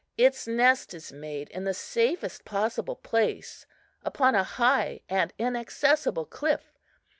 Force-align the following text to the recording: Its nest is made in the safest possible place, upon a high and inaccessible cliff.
Its 0.17 0.47
nest 0.47 0.95
is 0.95 1.11
made 1.11 1.47
in 1.49 1.63
the 1.63 1.75
safest 1.75 2.43
possible 2.43 2.95
place, 2.95 3.67
upon 4.03 4.33
a 4.33 4.41
high 4.43 5.01
and 5.07 5.31
inaccessible 5.37 6.25
cliff. 6.25 6.73